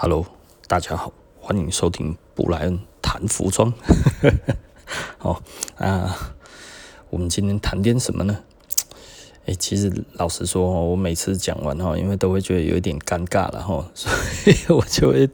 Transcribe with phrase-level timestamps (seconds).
[0.00, 0.24] Hello，
[0.68, 3.74] 大家好，欢迎收听布莱恩谈服装。
[5.18, 5.42] 好
[5.76, 6.36] 啊，
[7.10, 8.44] 我们今天谈点什么呢？
[9.46, 14.08] 哎，其实老实说，我每次讲完哈，因为都会觉得有一点尴尬了哈， 所
[14.46, 15.28] 以我就会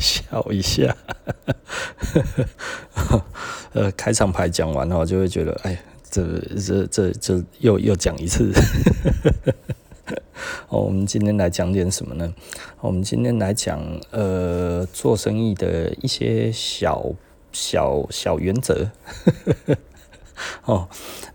[0.00, 0.96] 笑一下。
[3.72, 5.80] 呃，开场白讲完哈，就会觉得，哎，
[6.10, 8.50] 这这这这又又讲一次。
[10.68, 12.34] 哦，我们今天来讲点什么呢？
[12.80, 13.80] 我们今天来讲，
[14.10, 17.04] 呃，做生意的一些小
[17.52, 18.90] 小小原则。
[20.64, 20.88] 哦，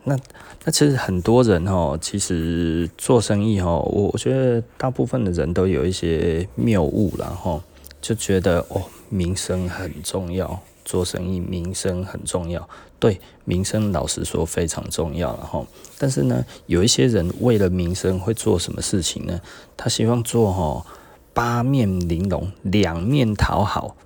[0.03, 0.17] 那
[0.63, 7.61] 那其实很多人哦，其实做生意哦，我我觉得大部分的人都有一些谬误，然后
[8.01, 10.61] 就觉得哦，名声很重要。
[10.85, 12.67] 做生意名声很重要，
[13.03, 15.67] 对，名声老实说非常重要，然后，
[15.97, 19.41] 但是呢，有一些人为了名声会做什么事情呢？
[19.75, 20.85] 他希望做哈
[21.33, 23.97] 八面玲珑，两面讨好，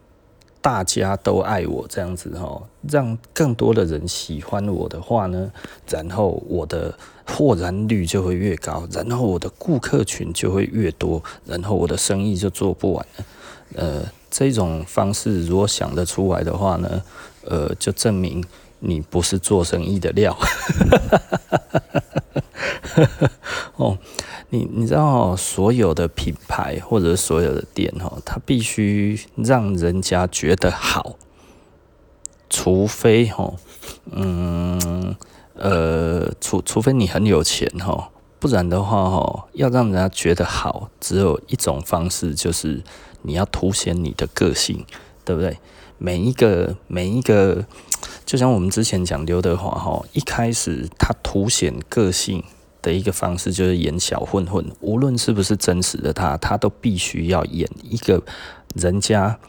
[0.64, 5.52] 大家都爱我这样子哈，让更多的人喜欢我的话呢，
[5.88, 13.26] 然后我的获然率就会越高，然后我的顾客群就会越多，然后我的生意就做不完了，
[13.76, 14.02] 呃。
[14.30, 17.02] 这种方式如果想得出来的话呢，
[17.46, 18.44] 呃，就证明
[18.80, 20.38] 你不是做生意的料。
[23.78, 23.98] 哦，
[24.50, 31.16] 你你知道哦，所有的品牌或者所有的店哦，它必须让人家觉得好，
[32.50, 33.56] 除非哦，
[34.12, 35.16] 嗯，
[35.54, 42.84] 呃，除除非你很有钱哈，不然的话哈，要让人家觉得好，只有一种方式就是。
[43.24, 44.86] 你要凸显你的个性，
[45.26, 45.58] 对不对？
[45.98, 47.66] 每一个每一个，
[48.28, 52.44] 就像我们之前讲刘德华哈，一开始他凸显个性
[52.82, 58.22] 的一个方式就是演小混混，无论是不是真实的他，他都必须要演一个
[58.76, 59.40] 人家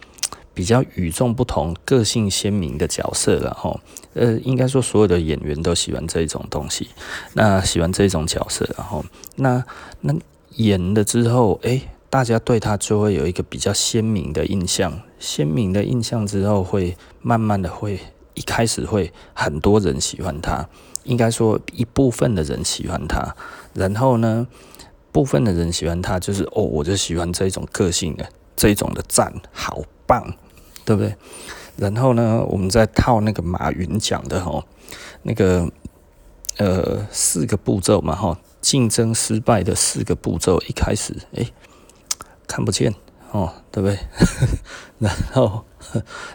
[0.54, 3.80] 比较与众不同、个性鲜明的角色了哈。
[4.14, 6.86] 呃，应该说所有的演员都喜欢这种东西，
[7.34, 9.64] 那喜欢这种角色，然后那
[10.02, 10.14] 那
[10.54, 11.82] 演了之后，哎。
[12.10, 18.00] 大家对他就会有一个比较鲜明的印象，鲜明的印象之后，会慢慢的会
[18.38, 20.68] 一开始会很多人喜欢他，
[21.02, 23.34] 应该说一部分的人喜欢他，
[23.74, 24.46] 然后呢，
[25.10, 30.32] 部分的人喜欢他就是哦，我就喜欢这种个性的，这种的赞，好棒，
[30.84, 31.16] 对不对？
[31.76, 34.62] 然后呢，我们再套那个马云讲的吼，
[35.22, 35.68] 那个
[36.58, 41.52] 呃四个步骤嘛哈，竞争失败的四个步骤，一开始诶。
[42.46, 42.94] 看不见
[43.30, 43.98] 哦，对不对？
[44.98, 45.66] 然后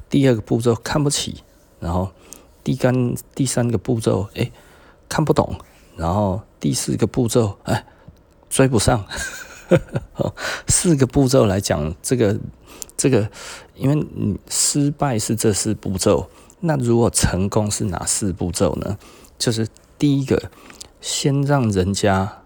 [0.09, 1.43] 第二个步骤看不起，
[1.83, 2.09] 然后
[2.63, 4.49] 第三第三个步骤哎
[5.09, 5.57] 看不懂，
[5.97, 7.85] 然后第四个步骤哎
[8.49, 9.05] 追不上。
[10.67, 12.39] 四个步骤来讲，这个
[12.95, 13.29] 这个，
[13.75, 16.29] 因为你失败是这四步骤，
[16.61, 18.97] 那如果成功是哪四步骤呢？
[19.37, 19.67] 就是
[19.97, 20.49] 第一个，
[21.01, 22.42] 先让人家。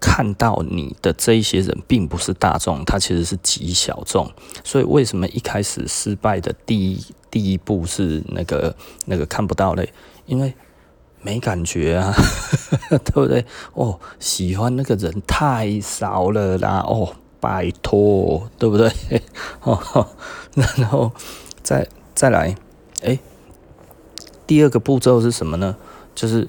[0.00, 4.30] 看到你的这一些人并不是大众，他其实是极小众，
[4.62, 9.92] 所以为什么一开始失败的第一第一步是那个那个看不到嘞？
[10.26, 10.54] 因为
[11.22, 12.14] 没感觉啊，
[13.04, 13.44] 对不对？
[13.74, 18.90] 哦，喜欢那个人太少了啦，哦，拜托，对不对？
[19.62, 20.08] 哦，
[20.54, 21.10] 然后
[21.62, 22.54] 再再来，
[23.02, 23.18] 哎，
[24.46, 25.76] 第二个步骤是什么呢？
[26.14, 26.48] 就是。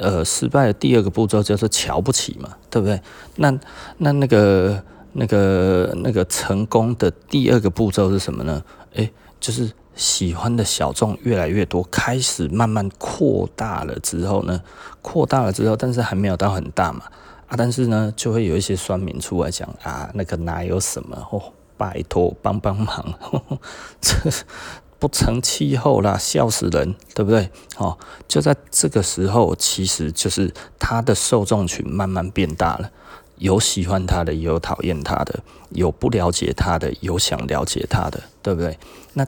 [0.00, 3.00] 呃，失败的第二个步骤叫做瞧不起嘛，对不对？
[3.36, 3.50] 那
[3.98, 4.82] 那那个
[5.12, 8.62] 那个那个成功的第二个步骤是什么呢？
[8.94, 14.60] 诶，就是喜欢的小众越来越多，开始慢慢扩大了之后呢，
[15.02, 17.02] 扩大了之后，但是还没有到很大嘛，
[17.48, 22.86] 啊，但是呢，就会有一些酸民出来讲啊，那个哪有什么哦，拜托帮帮忙，
[23.20, 23.58] 呵 呵
[24.00, 24.14] 这。
[24.98, 27.50] 不成气候啦，笑死人，对不对？
[27.76, 32.90] 哦，就在这个时候，其实就是他的受众群慢慢变大了，
[33.36, 38.76] 有喜欢他的，也有讨厌他的，有不了解他的，有想了解他的，对不对？
[39.12, 39.24] 那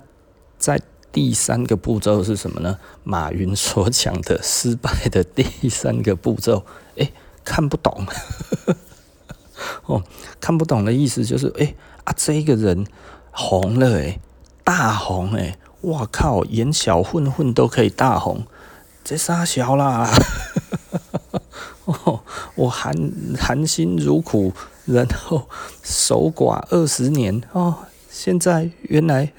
[0.59, 0.81] 在
[1.13, 2.79] 第三个步骤是什么呢？
[3.05, 6.65] 马云所讲的失败的第三个步骤，
[6.97, 7.13] 诶，
[7.45, 8.05] 看不懂，
[9.87, 10.03] 哦，
[10.41, 12.85] 看不懂的意思就是，诶啊，这个人
[13.31, 14.21] 红了，诶。
[14.65, 16.45] 大红诶、欸，哇靠！
[16.45, 18.45] 演小混混都可以大红，
[19.03, 20.09] 这啥小啦？
[22.55, 22.95] 我含
[23.39, 24.53] 含辛茹苦，
[24.85, 25.49] 然后
[25.83, 27.75] 守寡二十年哦，
[28.11, 29.33] 现在原来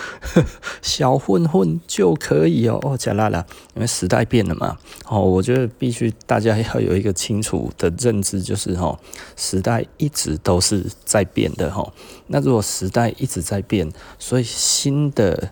[0.82, 4.76] 小混混就可以哦哦，加拉拉，因为时代变了嘛。
[5.06, 8.98] 哦，我觉得必须大家要有一个清楚的认知，就是哦，
[9.36, 11.90] 时代一直都是在变的哈。
[12.26, 15.50] 那如果时代一直在变，所以新的。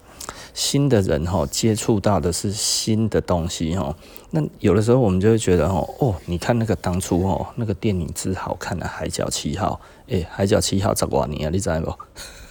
[0.54, 3.96] 新的人哈，接触到的是新的东西哈。
[4.32, 9.80] 那有的时候我们就会觉得哦，哦，你看那个当初哦，那个电影之好看的《海角七号》，
[10.12, 11.96] 诶，《海角七号》十多年啊，你知道不？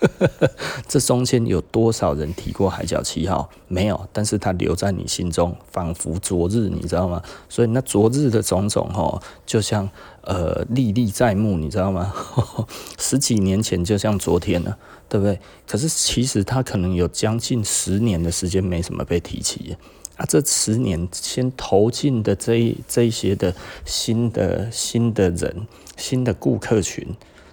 [0.87, 3.49] 这中间有多少人提过《海角七号》？
[3.67, 7.21] 没有，但是它留在你心中，仿佛昨日，你知道吗？
[7.47, 9.89] 所以那昨日的种种哈，就像
[10.23, 12.13] 呃历历在目，你知道吗？
[12.99, 14.77] 十几年前就像昨天了。
[15.11, 15.37] 对不对？
[15.67, 19.75] 可是其实他可能有将近十年的时间没什么被提起
[20.15, 20.25] 啊。
[20.25, 23.53] 这十年先投进的这一这些的
[23.83, 25.67] 新的新的人、
[25.97, 27.05] 新的顾客群，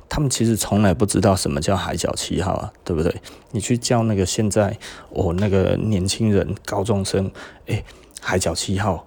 [0.09, 3.15] 他们其实从来不知道什么叫海角七号啊，对不对？
[3.51, 4.77] 你去叫那个现在
[5.11, 7.31] 我、哦、那个年轻人、高中生，
[7.67, 7.85] 哎，
[8.21, 9.07] 海角七号，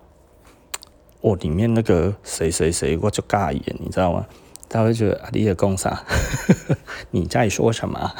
[1.21, 4.25] 哦，里面那个谁谁谁，我就尬眼，你知道吗？
[4.69, 6.01] 他会觉得啊，你在讲啥？
[7.11, 8.11] 你在说什么？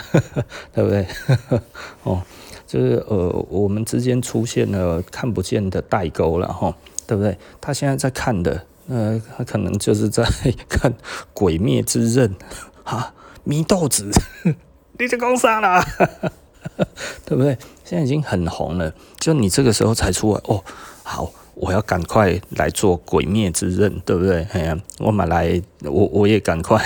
[0.74, 1.08] 对不对？
[2.04, 2.22] 哦，
[2.68, 6.76] 就是呃，我们之间出现了看不见的代沟了哈，
[7.08, 7.38] 对不对？
[7.62, 10.26] 他现在在看的，呃，他可能就是在
[10.68, 10.92] 看
[11.34, 12.30] 《鬼灭之刃》
[12.96, 13.14] 啊，
[13.46, 14.10] 祢豆子，
[15.00, 15.84] 你在讲啥啦？
[17.26, 17.58] 对不对？
[17.84, 20.64] 现在已经很红了，就你这个时候才出来哦，
[21.04, 21.32] 好。
[21.54, 24.48] 我要赶快来做《鬼灭之刃》，对不对？
[24.54, 26.82] 哎呀，我买来，我我也赶快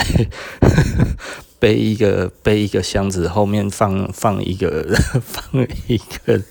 [1.60, 4.84] 背一个背一个箱子，后面放放一个
[5.22, 6.42] 放一个，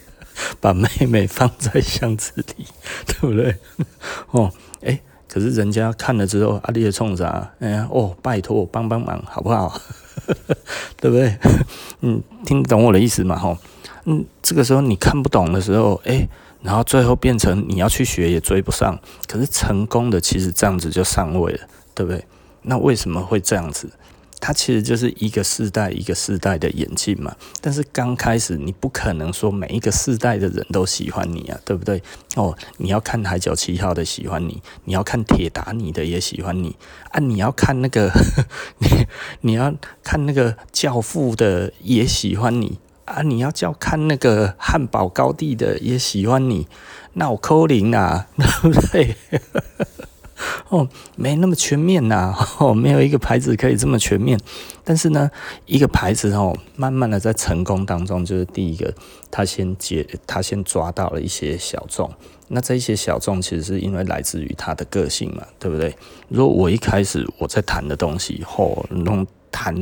[0.61, 2.67] 把妹妹放在箱子里，
[3.07, 3.57] 对不对？
[4.31, 4.51] 哦，
[4.81, 5.03] 哎，
[5.35, 7.51] 可是人家看了之后，阿弟冲啥？
[7.59, 9.81] 哎呀，哦，拜托帮帮忙，好不好？
[11.03, 11.37] 对不对？
[12.03, 13.37] 嗯，听懂我的意思嘛？
[13.37, 13.59] 吼，
[14.05, 16.29] 嗯，这个时候你看不懂的时候，哎。
[16.63, 18.99] 然后最后变成你要去学也追不上，
[19.29, 21.61] 可是成功的其实这样子就上位了，
[21.95, 22.25] 对不对？
[22.63, 23.91] 那为什么会这样子？
[24.47, 27.35] 它其实就是一个世代一个世代的演进嘛。
[27.63, 32.03] 但是刚开始你不可能说每一个世代的人都喜欢你啊，对不对？
[32.37, 36.77] 哦，你要看海角七号的喜欢你，你要看铁达尼的也喜欢你
[37.11, 38.13] 啊，你要看那个
[38.81, 39.07] 你
[39.41, 42.79] 你要看那个教父的也喜欢你。
[43.07, 43.21] 啊！
[43.21, 46.67] 你要叫看那个汉堡高地的也喜欢你，
[47.13, 49.15] 那我扣零啊， 对不对？
[50.69, 54.39] 哦，没那么全面呐， 哦，没有一个牌子可以这么全面。
[54.83, 55.31] 但是呢，
[55.67, 58.93] 一个牌子哦，慢慢的在成功当中，就是第一个，
[59.31, 62.11] 他先接，他先抓到了一些小众。
[62.49, 65.97] 那这一些小众其实是因为来自于他的个性嘛，对不对？
[66.29, 69.27] 如果我一开始我在谈的东西，哦，弄。
[69.57, 69.73] 谈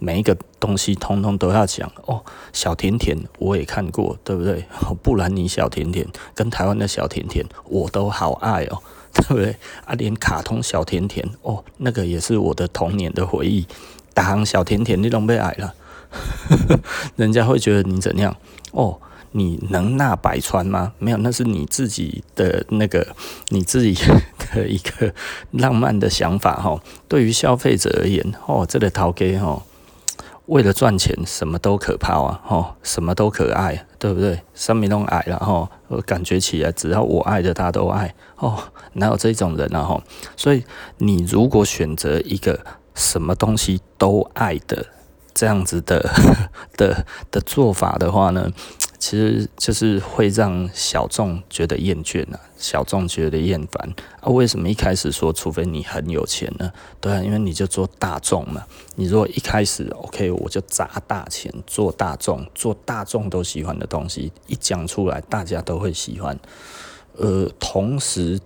[0.00, 2.20] 每一个东西，通通都要讲哦。
[2.52, 4.64] 小甜甜我也看过，对不对？
[5.04, 8.82] 布兰妮小甜甜跟台湾的小甜甜，我都好爱哦，
[9.14, 9.56] 对不对？
[9.84, 13.66] 啊，连卡通小甜甜哦，那个也是我的童年的回忆。
[14.12, 15.74] 打行小甜甜你都被爱了，
[17.16, 18.36] 人家会觉得你怎样
[18.72, 18.98] 哦？
[19.32, 20.92] 你能纳百川吗？
[20.98, 23.06] 没有，那是你自己的那个
[23.50, 23.94] 你自己
[24.52, 25.14] 的一个
[25.52, 26.80] 浪漫的想法哈。
[27.06, 29.62] 对于消费者而言，哦，这个头家哈，
[30.50, 34.42] 为了赚钱，什么都可怕啊，哦，什么都可爱，对不对？
[34.52, 38.58] 什么都爱了哈，我感觉起来，只要我爱的，他都爱哦，
[38.94, 40.02] 哪有这种人啊哈？
[40.36, 40.64] 所以
[40.98, 42.58] 你如果选择一个
[42.96, 44.84] 什么东西都爱的
[45.32, 46.04] 这样子的
[46.76, 48.50] 的的做法的话呢？
[49.00, 54.28] 其实就是会让小众觉得厌倦啊，小众觉得厌烦啊。
[54.28, 56.70] 为什么一开始说，除非你很有钱呢？
[57.00, 58.62] 对啊，因为你就做大众嘛。
[58.96, 66.38] 你如果一开始 OK，我就砸大钱做大众，做大众都喜欢的东西，一讲出来大家都会喜欢。
[67.16, 68.38] 呃，同时。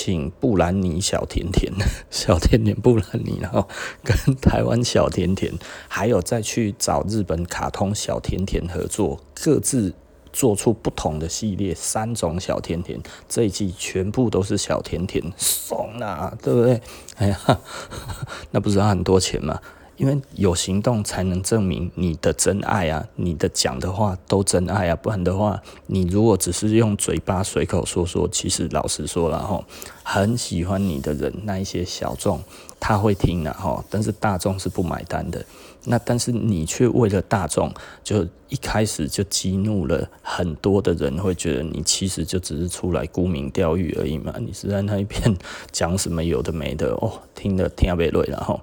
[0.00, 1.72] 请布兰妮小甜甜，
[2.08, 3.68] 小甜甜布兰妮，然后
[4.04, 5.52] 跟台湾小甜甜，
[5.88, 9.92] 还有再去找日本卡通小甜甜合作，各自
[10.32, 16.80] 做出不同的系列，三种小甜甜，这一季全部都是小甜甜，送啊，对不对？
[17.16, 17.60] 哎呀，
[18.52, 19.60] 那不是要很多钱吗？
[19.98, 29.62] 因为有行动才能证明你的真爱啊，你的讲的话都真爱啊，不然的话，你如果只是用嘴巴随口说说，其实老实说了哈，
[30.04, 32.40] 很喜欢你的人，那一些小众
[32.78, 35.44] 他会听的哈，但是大众是不买单的。
[35.84, 37.72] 那但是你却为了大众，
[38.04, 45.36] 就一开始就激怒了很多的人，会觉得你其实就只是出来沽名钓誉而已嘛，你是在那一边
[45.72, 48.60] 讲什么有的没的哦，听得听不累然后。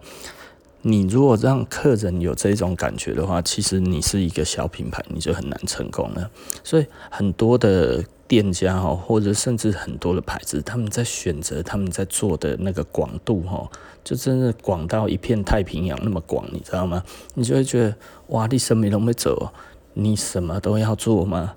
[0.88, 6.30] 你如果让客人有这种感觉的话，其实你是一个小品牌，你就很难成功了。
[6.64, 13.68] 所以很多的店家哈，或者甚至很多的牌子，他们在选择他们在做的那个广度哈，
[14.04, 17.04] 就真的广到一片太平洋那么广，你知道吗？
[17.34, 17.96] 你就会觉得
[18.28, 19.52] 哇，你什么都没走，
[19.96, 21.56] 你什么都要做吗？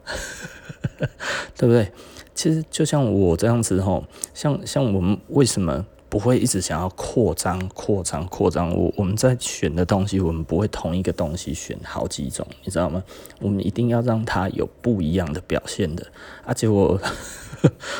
[1.55, 1.93] 对不对？
[2.35, 5.85] 其实就像我这样子哈，像像我们为什么？
[6.09, 8.75] 不会一直想要扩张、扩张、扩张。
[8.75, 13.03] 我我们在选的东西，我们不会同一个东西选好几种，你知道吗？
[13.41, 16.07] 我们一定要让它有不一样的表现的。
[16.45, 16.99] 而且我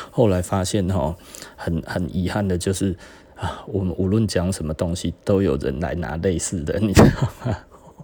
[0.09, 1.15] 后来发现哈，
[1.55, 2.95] 很很遗憾的就是
[3.35, 7.07] 啊，我们无论讲什么东西，都有人来拿类似的，你知道
[7.45, 7.57] 吗？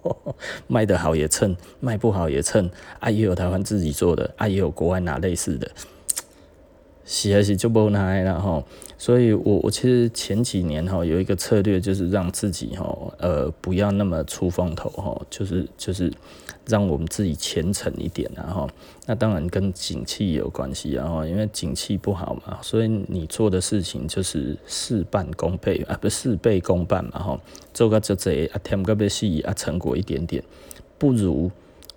[0.68, 2.70] 卖得好也蹭，卖不好也蹭。
[3.00, 5.68] 啊，也有台湾自己做的，啊，也有国外拿类似的。
[7.04, 8.62] 是还是就不拿了哈，
[8.98, 16.10] 所以我我其实前几年哈有一个策略，就是让自己哈呃不要那么出风头哈，就是就是
[16.66, 18.68] 让我们自己虔诚一点然后，
[19.06, 27.40] 那当然跟景气有关系然后，因为景气不好嘛，所以你做的事情就是事半功倍啊，不事倍功半嘛哈，
[27.74, 30.42] 做个就这啊添个别细啊成果一点点，
[30.96, 31.50] 不如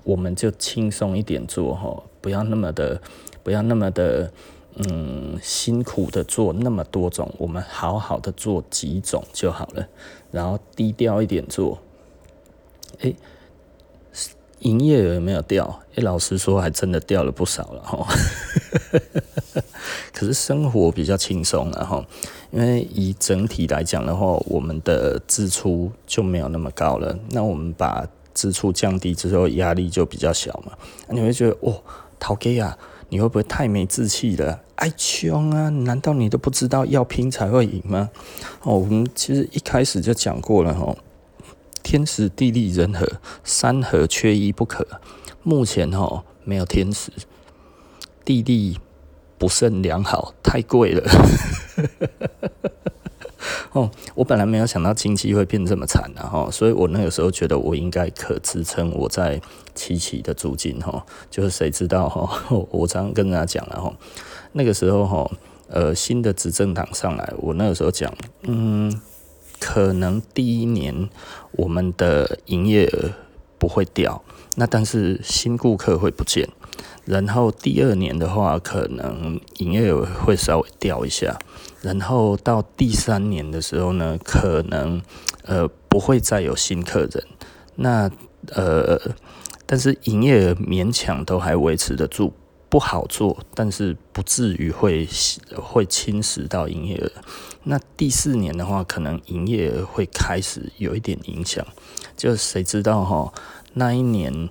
[0.03, 3.01] 我们就轻松一点做哈，不要那么的
[3.41, 4.29] 不要那么的。
[4.87, 9.85] 嗯，辛苦的做那么多种，我们好好的做几种就好了，
[10.31, 11.77] 然后低调一点做。
[12.99, 13.13] 诶，
[14.59, 15.81] 营业额没有掉？
[15.95, 18.07] 诶，老实说，还真的掉了不少了哈。
[20.13, 22.05] 可是生活比较轻松了哈，
[22.51, 27.17] 因为以整体来讲的话，我们的支出就没有那么高了。
[27.31, 30.71] 那我们把支出降低之后，压力就比较小嘛。
[31.09, 31.83] 你会觉得，哦，
[32.17, 32.77] 头家啊。
[33.09, 34.61] 你会不会太没志气了？
[34.75, 35.69] 爱穷啊！
[35.69, 38.09] 难道你都不知道要拼才会赢吗？
[38.63, 40.95] 哦，我们其实一开始就讲过了哈，
[41.83, 43.05] 天时地利人和
[43.43, 44.87] 三和缺一不可。
[45.43, 47.11] 目前哦没有天时，
[48.23, 48.79] 地利
[49.37, 51.03] 不甚良好，太贵了。
[53.71, 59.39] 哦，我本来没有想到经济会变这么惨的哈，所以我那个时候觉得我应该可支撑我在
[59.79, 63.93] 七期的租金哈，就是谁知道哈， 我常跟大家讲了哈，
[64.51, 65.31] 那个时候哈，
[65.69, 68.91] 呃，新的执政党上来，我那个时候讲，嗯，
[69.57, 71.09] 可能第一年
[71.53, 73.11] 我们的营业额
[73.57, 74.21] 不会掉，
[74.55, 76.49] 那但是新顾客会不见，
[77.05, 81.39] 然后第二年的话，可能营业额会稍微掉一下。
[81.81, 85.01] 然后到第三年的时候呢，可能
[85.45, 87.23] 呃不会再有新客人，
[87.75, 88.11] 那
[88.51, 88.99] 呃
[89.71, 92.33] 但是营业额勉强都还维持得住，
[92.69, 95.07] 不好做，但是不至于会
[95.55, 97.11] 会侵蚀到营业额。
[97.65, 101.63] 那第四年的话，可能营业额会开始有一点影响，
[102.17, 103.31] 就谁知道哈？
[103.73, 104.49] 那一年，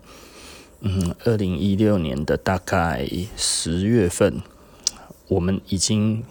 [0.82, 4.40] 嗯，二零一六年的大概十月份，
[5.26, 6.22] 我们已经。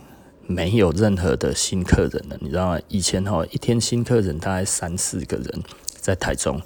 [0.50, 2.80] 没有任何的新客人了，你知道吗？
[2.88, 5.62] 以前哈一天新客人大概三四个人
[6.00, 6.62] 在台中，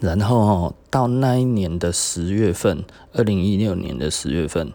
[0.00, 4.72] 然后到那一年的十月份，二零一六年的十月份，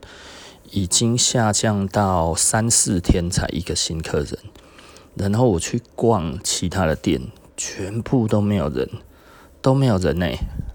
[0.71, 4.37] 已经下降到三四天才一个新客人，
[5.15, 7.19] 然后我去逛其他的店，
[7.57, 8.87] 全部都没有人，
[9.61, 10.27] 都没有人呢。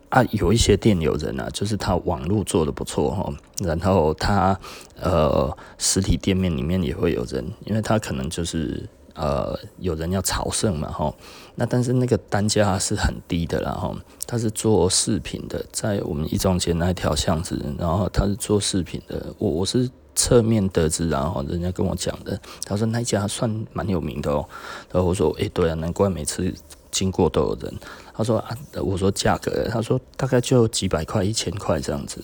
[0.08, 4.58] 啊，有一些店有人啊，就是他网络做的不错哈，然后他
[5.00, 8.88] 呃实体店面里面也会有人，因为他可能就是
[9.20, 11.14] 呃有人要朝圣嘛哈，
[11.56, 13.94] 那但是那个单价是很低的啦哈，
[14.26, 24.48] 他是做饰品的，在我们一中街那一条巷子，然后他是做饰品的，我我是侧面得知，然后人家跟我讲的，他说那家算蛮有名的哦，
[24.90, 26.52] 然后我说诶、对啊，难怪每次
[26.90, 27.74] 经过都有人。
[28.14, 32.22] 他说啊，我说价格，他说大概就几百块、一千块这样子。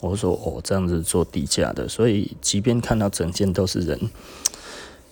[0.00, 3.98] 我说哦，这样子做低价的，所以即便看到整件都是人，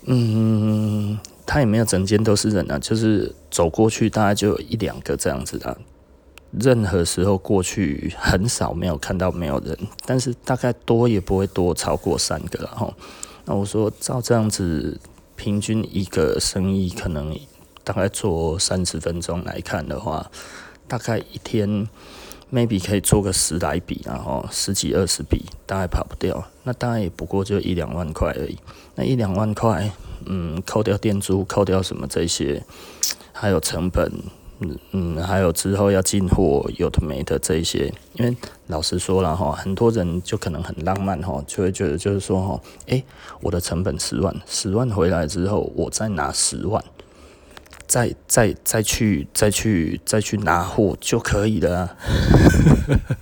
[0.04, 5.76] 嗯，他也没有整间都是人啊，就是走过去大概就有一两个这样子的。
[6.52, 12.94] 任何时候过去很少没有看到没有人，但是大概多也不会多超过三个了哈。
[13.44, 14.99] 那我说照这样子，
[15.37, 17.37] 平均一个生意可能。
[17.87, 20.30] 大概做三十分钟来看的话，
[20.88, 21.87] 大概一天
[22.54, 26.44] maybe 可以做个十来笔，然后十几二十笔，大概跑不掉。
[26.62, 28.56] 那当然也不过就一两万块而已。
[28.94, 29.90] 那一两万块，
[30.26, 32.64] 嗯，扣掉店租，扣掉什么这些，
[33.32, 34.08] 还有成本，
[34.61, 37.92] 嗯嗯，还有之后要进货，有的没的这些。
[38.12, 38.37] 因为
[38.68, 43.04] 老实说了哈，很多人就可能很浪漫哈，就会觉得就是说哈，诶，
[43.40, 46.82] 我的成本十万，十万回来之后，我再拿十万。
[47.86, 51.96] 再再再去再去再去拿货就可以了啊。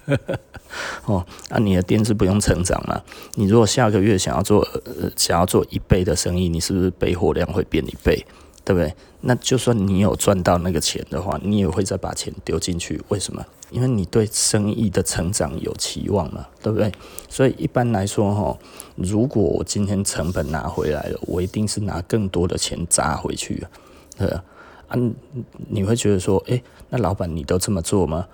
[1.05, 3.03] 哦，那、啊、你的店是不用成长嘛？
[3.35, 8.25] 你如果下个月想要做呃想要做一倍的生意，你是不是备货量会变一倍？
[8.65, 8.95] 对不对？
[9.23, 13.01] 那就算你有赚到那个钱的话，你也会再把钱丢进去。
[13.09, 13.45] 为什么？
[13.71, 16.93] 因为你对生意的成长有期望嘛，对不对？
[17.29, 18.57] 所以一般来说，哈，
[18.95, 23.67] 如果我今天成本拿回来了，我一定是拿更多的钱砸回去，
[24.17, 24.45] 对啊，
[24.93, 24.99] 啊，
[25.69, 28.27] 你会觉得说，诶，那老板你都这么做吗？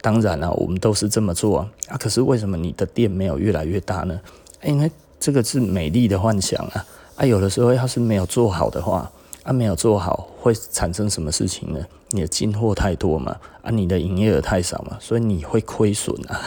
[0.00, 1.72] 当然了、啊，我们都是这么做啊。
[1.88, 4.20] 啊，可是为什么你的店没有越来越大呢？
[4.64, 6.84] 因为这个是美丽的幻想啊。
[7.16, 9.10] 啊，有的时候要是没有做好的话。
[9.42, 11.80] 啊，没有做好会产生什么事情呢？
[12.10, 16.38] 你的进货太多嘛，啊，你的营业额太少嘛，所以你会亏损啊。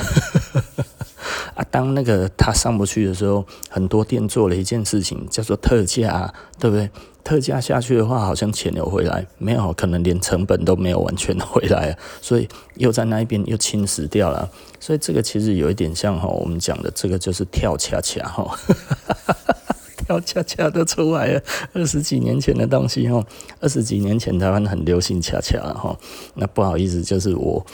[1.55, 6.89] 啊，当那个他上不去的时候，很多店做了一件事情，叫做特价，对不对？
[7.24, 14.50] 特价下去的话，好像钱有回来，没有，可能连成本都没有完全回来，所以又在那一边又侵蚀掉了。
[14.79, 18.53] 所以这个其实有一点像哈，我们讲的这个就是跳恰恰哈。
[20.05, 21.41] 跳恰恰都出来了，
[21.72, 23.25] 二十几年前的东西哈，
[23.62, 25.98] 二十几年前台湾很流行恰恰哈，
[26.36, 27.65] 那不好意思，就是我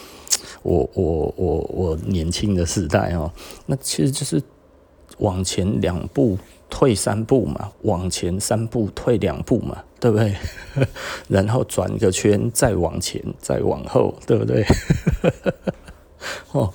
[0.63, 3.31] 我我我我年轻的时代哦，
[3.65, 4.41] 那其实就是
[5.19, 6.37] 往前两步
[6.69, 10.35] 退三步嘛，往前三步退两步嘛，对不对？
[11.27, 14.65] 然后转个圈再往前再往后，对不对？
[16.53, 16.73] 哦。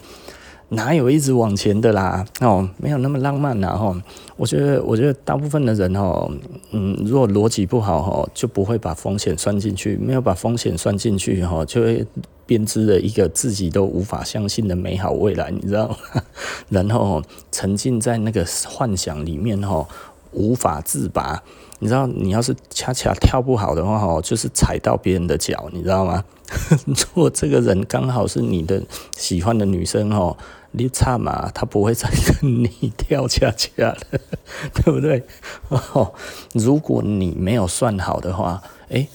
[0.71, 2.25] 哪有一直往前的啦？
[2.41, 3.77] 哦，没有那么浪漫呐！
[3.77, 3.95] 哈，
[4.37, 6.29] 我觉得，我觉得大部分的人哦，
[6.73, 12.05] 嗯，如果逻辑不好哈，就不会把风险算进去，没有把风险算进去哈，就会
[12.47, 16.23] 编织了一个自己都无法相信的美好未来，你知道吗？
[16.71, 19.87] 然后沉浸在那个幻想里面哈，
[20.33, 21.43] 无法自拔。
[21.85, 26.25] 你知道，你要是恰恰跳不好的话哦，就是踩到别人的脚，你知道吗？
[26.87, 28.83] 如果这个人刚好是你的
[29.19, 30.35] 喜欢的女生哦，
[30.71, 32.09] 你差嘛，他不会再
[32.41, 33.69] 跟你跳恰恰
[34.11, 34.19] 的，
[34.73, 35.23] 对不对？
[35.69, 36.15] 哦，
[36.55, 39.07] 如果你没有算好的话，诶，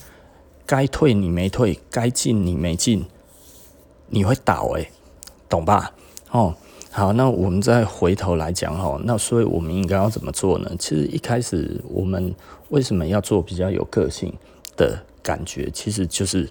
[0.67, 3.03] 该退你没退，该进你没进，
[4.09, 4.91] 你会倒诶，
[5.49, 5.91] 懂吧？
[6.29, 6.53] 哦，
[6.91, 10.71] 好，那我们再回头来讲哦，那所以我们应该要怎么做呢？
[10.77, 12.33] 其实一开始我们
[12.69, 14.33] 为什么要做比较有个性
[14.75, 16.49] 的感觉，其实就是。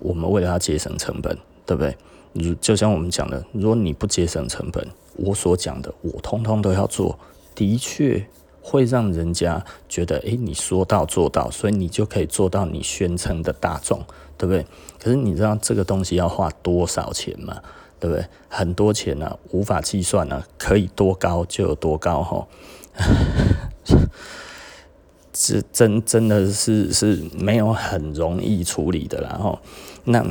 [0.00, 1.96] 我们为了要节省成本，对不对？
[2.32, 7.16] 如就像我们讲的，如果你不节省成本，我所讲的我通通都要做，
[7.54, 8.26] 的确
[8.60, 14.04] 会让人家觉得，诶，你说到做到，所以你就可以做到你宣称的大众，
[14.36, 14.66] 对不对？
[15.00, 17.56] 可是你知道这个东西要花多少钱吗？
[18.00, 18.26] 对不对？
[18.48, 22.46] 很多钱呢、无法计算呢、可以多高就有多高， 哦。
[25.32, 29.58] 这真真的是是没有很容易处理的，然后
[30.04, 30.24] 那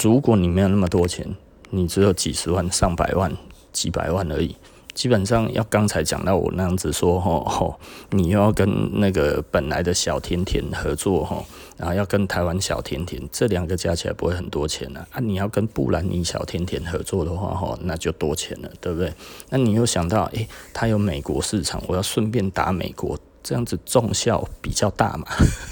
[0.00, 1.26] 如果你没有那么多钱，
[1.68, 3.30] 你只有几十万、上百万、
[3.70, 4.56] 几百万而已，
[4.94, 7.78] 基本上要刚才讲到我那样子说吼吼，
[8.10, 11.44] 你又要跟那个本来的小甜甜合作吼，
[11.76, 19.12] 然后要跟台湾小甜甜这两个加起来不会很多钱呢啊，你要跟布兰妮小甜甜合作的话吼，那就多钱了，对不对？
[19.50, 23.18] 那你又想到诶，他有美国市场，我要顺便打美国。
[23.44, 25.26] 这样子重效比较大嘛，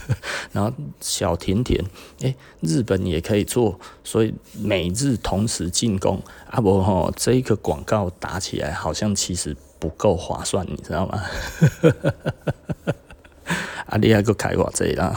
[0.53, 1.83] 然后小甜甜，
[2.21, 11.23] 诶，日本也可以做，所以美日同时进攻，啊不吼，这一个广告打起来好像其实不够划算，你知道吗？
[13.89, 15.07] 啊，你还个开我这啦，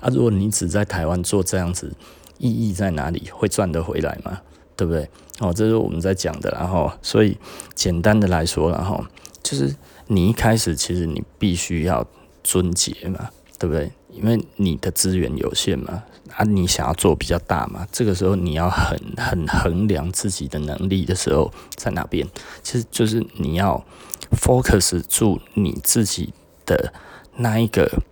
[0.00, 1.92] 啊，如果你只在台湾做这样子，
[2.38, 3.28] 意义在哪里？
[3.32, 4.40] 会赚得回来吗？
[4.76, 5.10] 对不对？
[5.40, 7.36] 哦，这是我们在讲的，然后所以
[7.74, 9.04] 简单的来说，然后。
[9.44, 9.72] 就是
[10.08, 12.04] 你一开始其实你必须要
[12.42, 13.28] 尊节嘛，
[13.58, 13.92] 对不对？
[14.10, 16.02] 因为你的资源有限嘛，
[16.34, 22.26] 啊，你想要做比较大嘛，这个时候你要很很衡量自己的能力的时候在哪边？
[22.62, 23.84] 其实就是你要
[24.32, 26.32] focus 住你自己
[26.64, 26.92] 的
[27.36, 28.02] 那一个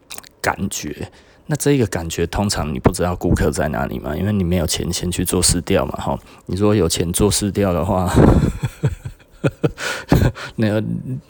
[0.40, 1.10] 感觉。
[1.46, 6.18] 那这个感觉通常你不知道顾客在哪里嘛，因为你没有钱先去做市调嘛，哈。
[6.46, 8.12] 你如果有钱做市调的话。
[10.56, 10.82] 那个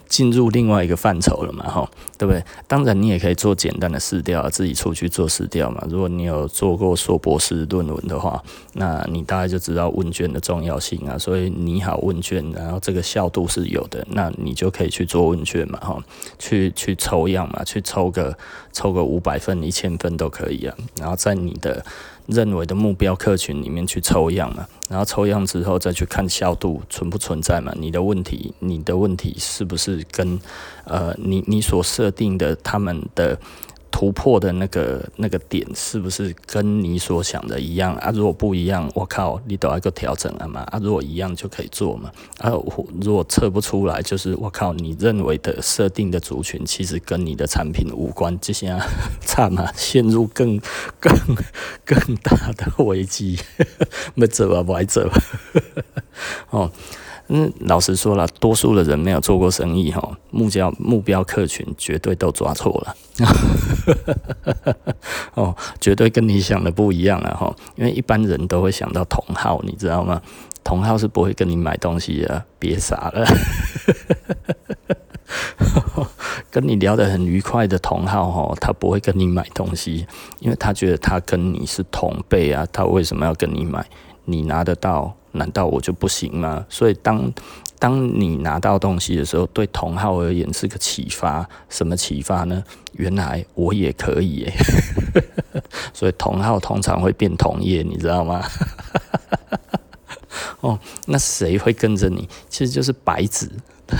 [0.07, 2.43] 进入另外一个范畴了嘛，哈，对不对？
[2.67, 5.83] 当然，你也可以做简单的试调啊，自己出去做试调嘛。
[5.89, 11.17] 如果你有做过硕博士论文的话，那你大概就知道问卷的重要性啊。
[11.17, 16.03] 所以你好问卷，然后这个效度是有的，那你就可以去做问卷嘛，哈，
[16.37, 18.37] 去去抽样嘛，去抽个
[18.71, 20.75] 抽个五百份、一千份都可以啊。
[20.99, 21.83] 然后在你的
[22.27, 27.73] 认为的目标客群里面去抽样嘛，然后抽样之后再去看效度存不存在嘛？
[27.77, 30.39] 你的问题，你的问题是不是跟
[30.85, 33.37] 呃你你所设定的他们的
[33.93, 38.09] 突破的那个那个点是不是跟你所想的一样啊？
[38.11, 40.61] 如果不一样，我靠，你都要个调整了嘛？
[40.71, 42.11] 啊，如果一样就可以做嘛？
[42.39, 42.49] 啊，
[42.99, 48.75] 如果测不出来，就是我靠，你认为的设定的族群其实跟你的产品无关，这些
[49.21, 50.59] 差嘛，陷入更
[50.99, 51.15] 更
[51.85, 53.39] 更大的危机，
[54.15, 55.07] 没走啊，歪走
[56.49, 56.71] 哦。
[57.35, 62.95] 嗯，老实说了，多数的人没有做过生意哈，目标目标客群绝对都抓错了，
[65.33, 70.21] 哦，绝对跟你想的不一样了哈，因为一般人都会想到同号，你知道吗？
[70.63, 73.25] 同号是不会跟你买东西的，别傻了，
[76.51, 80.05] 跟你聊得很愉快的同号哈，他不会跟你买东西，
[80.39, 83.83] 因为他觉得他跟你是同辈啊，他为什么要跟你买？
[84.25, 85.15] 你拿得到？
[85.35, 86.63] 难道我就不行吗？
[86.69, 87.33] 所以当
[87.79, 91.49] 当你拿到东西的时候，对同号而言是个启发。
[91.69, 92.63] 什么启发呢？
[92.91, 94.53] 原来我也可以耶！
[95.91, 98.43] 所以同号通常会变同业，你知道吗？
[100.61, 102.29] 哦，那谁会跟着你？
[102.47, 103.49] 其实就是白纸，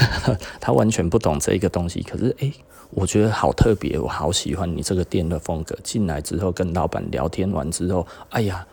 [0.62, 2.04] 他完全不懂这个东西。
[2.04, 2.54] 可是，诶、
[2.92, 5.76] 我觉得好特别，我好喜欢你这个店的风格。
[5.84, 8.64] 进来之后跟老板聊天完之后，哎呀。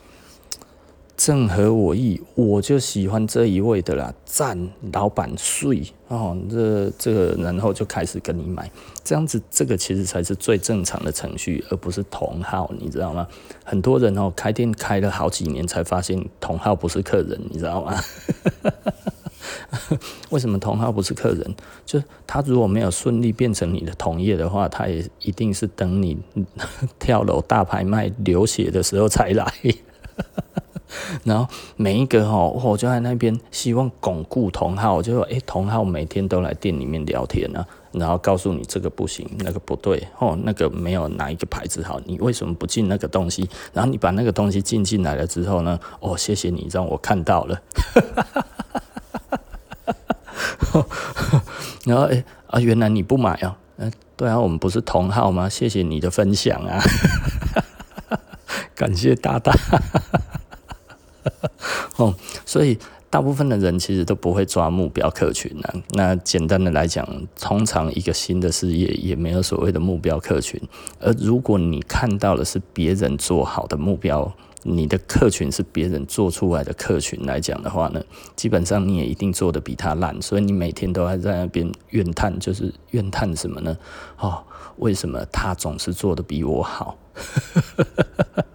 [1.21, 4.15] 正合我意，我就喜欢这一位的啦。
[4.25, 8.71] 赞，老板睡哦，这这个然后就开始跟你买，
[9.05, 13.29] 这样子这个其实才是最正常的程序，而不是同号，你知道吗？
[13.63, 18.01] 很多人哦，开店开了好几年才发现同号不是客人，你知道吗？
[20.31, 21.55] 为什么同号不是客人？
[21.85, 26.17] 就他如果没有顺利变成你的同业的话，他也一定是等你
[26.99, 29.53] 跳楼大拍卖流血的时候才来。
[31.25, 43.49] 然后每一个哈，我就在那边希望巩固同号，就说哎，同号每天都来店里面聊天啊，然后告诉你这个不行，那个不对，哦，那个没有哪一个牌子好，你为什么不进那个东西？
[43.73, 47.63] 然后你把那个东西进进来了之后呢，哦，谢谢你让我看到了，
[51.85, 53.57] 然后哎啊，原来你不买啊？
[54.17, 55.49] 对啊，我们不是同号吗？
[55.49, 56.79] 谢谢你的分享啊，
[58.77, 59.53] 感谢大大。
[61.97, 62.15] 哦，
[62.45, 67.07] 所以大部分的人其实都不会抓目标客群呢、那简单的来讲，
[67.41, 70.61] 通常一个新的事业也没有所谓的目标客群。
[71.01, 78.01] 而如果你看到的是别人做好的目标，你的客群是别人做出来的客群来讲的话呢，
[78.37, 80.21] 基本上你也一定做得比他烂。
[80.21, 83.77] 所以你每天都还在那边怨叹，就是怨叹什么呢？
[84.19, 84.45] 哦，
[84.77, 86.97] 为什么他总是做得比我好？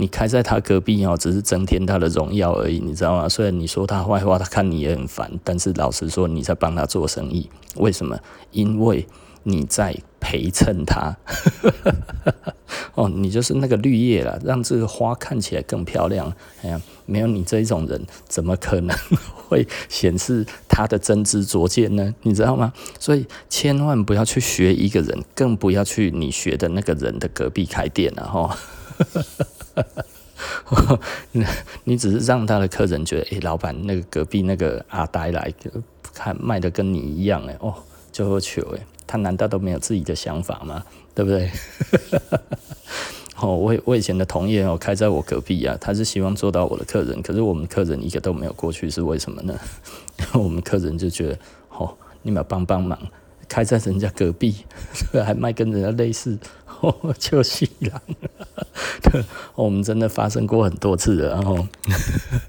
[0.00, 3.28] 你开在他隔壁哦，只是增添他的荣耀而已，你知道吗？
[3.28, 8.16] 虽然你说他坏话，他看你也很烦，但是老实说，你在帮他做生意，为什么？
[8.52, 9.04] 因为
[9.42, 11.16] 你在陪衬他。
[12.94, 16.32] 哦，你就是那个绿叶了，让这个花看起来更漂亮。
[16.62, 18.96] 哎呀，没有你这一种人，怎么可能
[19.48, 22.14] 会显示他的真知灼见呢？
[22.22, 22.72] 你知道吗？
[23.00, 28.56] 所以千万不要去学一个人，更不要去你学的那个人的隔壁开店了哈。
[31.84, 35.52] 你只是让他的客人觉得，哎，老板那个隔壁那个阿呆来
[36.14, 37.74] 看卖的跟你一样，哎，哦，
[38.12, 40.84] 就会求，哎，他难道都没有自己的想法吗？
[41.14, 41.50] 对不对？
[43.40, 49.58] 哦，我我以前的同业哦，开在我隔壁啊，他是希望做到我的客人，可是我们客人一个都没有过去，是为什么呢？
[50.34, 51.38] 我们客人就觉得，
[51.70, 52.98] 哦，你们要帮帮忙，
[53.48, 54.56] 开在人家隔壁，
[55.24, 56.38] 还卖跟人家类似。
[56.80, 58.02] 哦，就是了，
[59.54, 61.66] 我们真的发生过很多次的，然后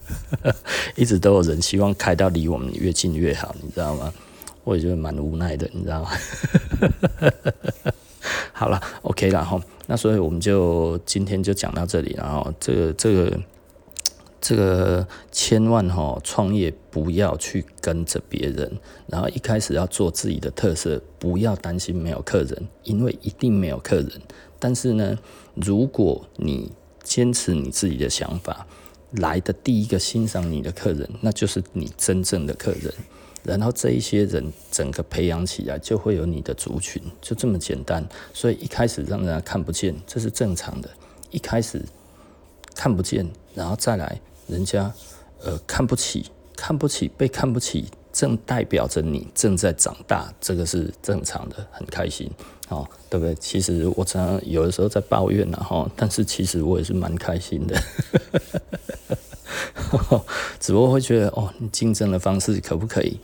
[0.95, 4.13] 一直都有人希望开到离我们越近越好，你知道吗？
[4.63, 6.09] 我也觉得蛮无奈的，你知道吗？
[8.53, 13.39] 好了，OK 了哈，那所以我们就今天就讲到这里，然后这个这个。
[14.41, 18.71] 这个千万哈创业不要去跟着别人，
[19.07, 24.11] 然后一开始要做自己的特色，不要担心没有客人，因为一定没有客人。
[24.59, 25.17] 但是呢，
[25.55, 26.71] 如果你
[27.03, 28.65] 坚持你自己的想法，
[29.11, 32.93] 来的第一个欣赏你的客人，那就是你真正的客人。
[33.43, 38.07] 然后这一些人整个培养起来，就会有你的族群，就这么简单。
[38.33, 40.89] 所以一开始让人家看不见，这是正常的。
[41.31, 41.81] 一开始
[42.75, 44.19] 看不见，然后再来。
[44.47, 44.91] 人家
[45.43, 46.25] 呃看不起，
[46.59, 52.29] 看不起，被看不起，正代表着你正在长大，这个是正常的，很开心
[52.67, 53.33] 哦，对不对？
[53.35, 57.81] 其实我常常有的时候在抱怨然后，但是其实我也是蛮开心的，
[60.59, 63.17] 只不过会觉得哦，你竞争的方式可不可以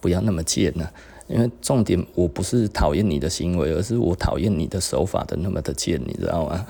[0.00, 0.88] 不要那么贱呢？
[1.28, 6.66] 因为重点我不是讨厌你的行为，而是我讨厌你的手法的那么的贱，你知道吗？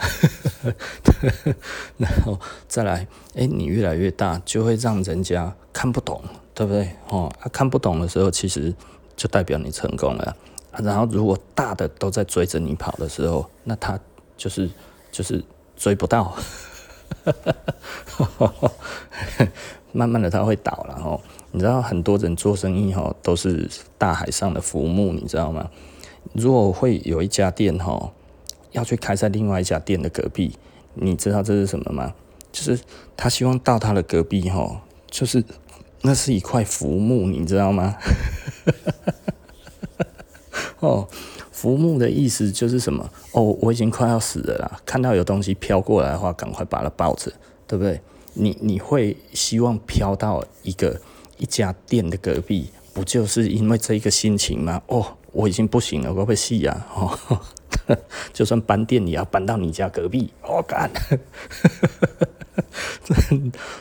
[1.99, 6.23] 然后再来，哎，你越来越大，就会让人家看不懂，
[6.55, 6.89] 对不对？
[7.09, 8.75] 哦，啊，看不懂的时候，其实
[9.15, 10.37] 就代表你成功了。
[10.83, 13.99] 然后如果大的都在追着你跑的时候，那他
[14.37, 14.71] 就是
[15.11, 15.43] 就是
[15.77, 16.35] 追不到。
[19.93, 21.21] 慢慢的他会倒了哦，
[21.57, 23.67] 你知道很多人做生意哈都是
[23.97, 25.71] 大海上的浮木，你知道吗？
[26.35, 28.13] 如果会有一家店哈
[28.73, 30.59] 要去开在另外一家店的隔壁，
[30.93, 32.13] 你知道这是什么吗？
[32.53, 32.79] 就是
[33.17, 35.43] 他希望到他的隔壁哈，就是
[36.03, 37.97] 那是一块浮木，你知道吗？
[40.81, 41.09] 哦，
[41.51, 43.11] 浮木的意思就是什么？
[43.33, 47.33] 哦，我已经快要死了啦，看到有东西飘过来的话，赶快把它抱着，
[47.67, 47.99] 对不对？
[48.35, 51.01] 你你会希望飘到一个
[51.39, 54.83] 一家店的隔壁，不就是因为这个心情吗？
[54.87, 56.87] 哦，我已经不行了，我会死呀！
[56.95, 57.19] 哦，
[58.33, 60.33] 就算搬店也要搬到你家隔壁。
[60.43, 60.89] 我、哦、干，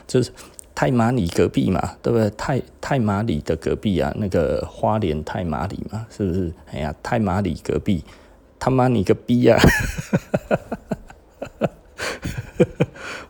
[0.06, 0.32] 就是
[0.74, 2.30] 太麻里隔壁嘛，对不对？
[2.32, 6.54] 太太麻里的隔壁啊，那个花莲太麻里嘛，是不是？
[6.72, 8.04] 哎呀，太麻里隔壁，
[8.60, 9.58] 他妈你个逼呀！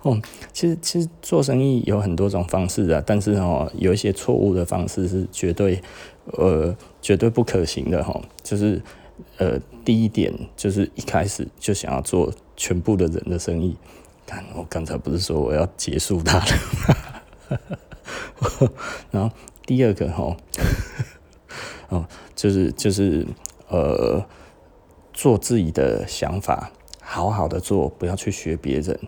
[0.06, 0.22] 哦，
[0.54, 5.82] 其实其实做生意有很多种方式啊，但是哦，有一些错误的方式是绝对
[6.26, 8.22] 呃绝对不可行的哈、哦。
[8.44, 8.80] 就是
[9.38, 13.76] 呃第一点就是一开始就想要做全部的人的生意，
[14.28, 16.46] 看我刚才不是说我要结束他了
[17.50, 18.70] 吗？
[19.10, 20.38] 然后第二个哈，
[21.90, 23.26] 哦就是就是
[23.70, 24.24] 呃
[25.14, 29.00] 做自己的想法，好好的做，不要去学别人。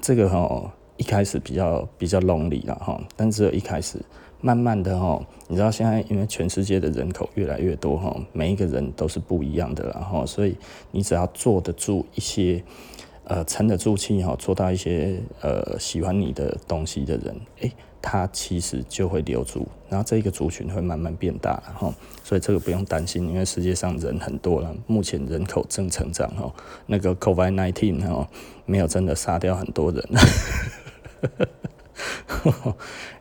[0.00, 3.98] 这个哈一开始比较比较 lonely 了哈，但只有一开始，
[4.40, 10.56] 慢慢的哈，你知道现在因为全世界的人口越来越多哈，每一个人都是不一样的然后，所以
[10.90, 12.62] 你只要坐得住一些，
[13.24, 26.52] 呃，沉得住气哈，做到一些呃喜欢你的东西的人，诶它其实就会留住，然后这个族群会慢慢变大了哈，所以这个不用担心，因为世界上人很多了，目前人口正成长哈，
[26.86, 28.28] 那个 COVID-19 哈
[28.66, 30.04] 没有真的杀掉很多人，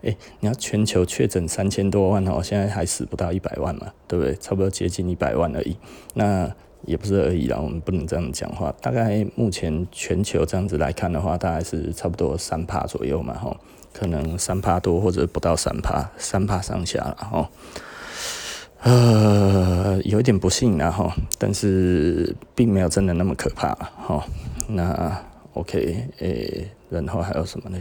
[0.01, 4.35] 哎，你要全球确诊三千多万哦，现在还死不到一百万嘛，对不对？
[4.37, 5.77] 差不多接近一百万而已，
[6.15, 6.51] 那
[6.85, 13.55] 也不是而已啦，我们不能这样讲话，大概目前全球这样子来看的话，大概是差不多三趴左右嘛哈。
[13.93, 17.49] 可能三趴多或者不到三趴，三趴上下了哈。
[18.83, 24.25] 呃，有一点不幸然后，但是并没有真的那么可怕哈。
[24.67, 25.15] 那
[25.53, 27.77] OK，诶、然后还有什么呢？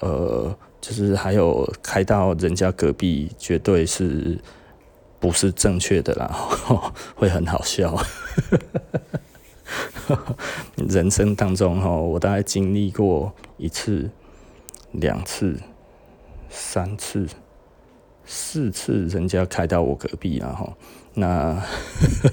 [0.00, 4.38] 呃，就是还有开到人家隔壁，绝对是
[5.18, 6.26] 不是正确的啦，
[7.16, 7.96] 会很好笑。
[10.76, 14.10] 人生当中哈，我大概经历过一次。
[14.94, 15.58] 两次、
[16.48, 17.26] 三次、
[18.24, 20.72] 四次，人家开到我隔壁了哈。
[21.14, 21.62] 那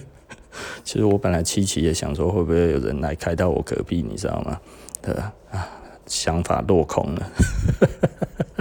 [0.83, 4.59] 其实我本来七期也想说，会不会有人来开到我隔壁，你知道吗？
[5.01, 5.67] 对啊，
[6.05, 7.31] 想法落空了。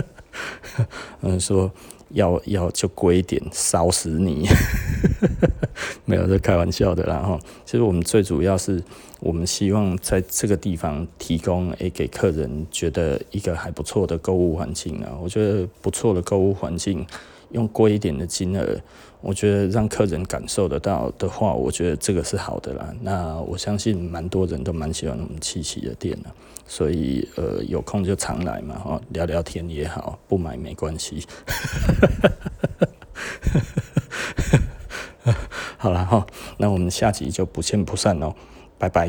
[1.23, 1.71] 嗯，说
[2.11, 4.47] 要要就贵点，烧死你。
[6.05, 7.39] 没有，在开玩笑的啦哈。
[7.65, 8.83] 其实我们最主要是，
[9.21, 15.17] 我们希望在这个地方提供诶给客人觉得一个还不错的购物环境啊。
[15.21, 17.07] 我觉得不错的购物环境，
[17.51, 18.81] 用贵一点的金额，
[19.21, 22.95] 我觉得让客人感受得到的话，我觉得这个是好的啦。
[23.01, 26.31] 那我相信蛮多人都蛮喜欢我们七期的店的，
[26.67, 31.25] 所以呃有空就常来嘛哈，聊聊天也好，不买没关系。
[35.83, 36.27] 好了哈，
[36.59, 38.35] 那我们下集就不见不散喽，
[38.77, 39.09] 拜拜。